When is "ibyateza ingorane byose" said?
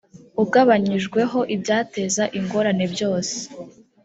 1.55-3.37